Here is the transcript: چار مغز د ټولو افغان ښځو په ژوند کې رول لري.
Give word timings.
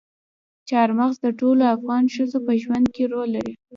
چار 0.69 0.89
مغز 0.97 1.17
د 1.21 1.27
ټولو 1.39 1.63
افغان 1.75 2.03
ښځو 2.15 2.39
په 2.45 2.53
ژوند 2.61 2.85
کې 2.95 3.03
رول 3.11 3.29
لري. 3.35 3.53